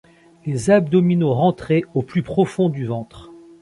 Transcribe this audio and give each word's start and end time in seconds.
Les 0.47 0.71
abdominaux 0.71 1.31
rentrés 1.35 1.85
au 1.93 2.01
plus 2.01 2.23
profond 2.23 2.69
du 2.69 2.87
ventre. 2.87 3.29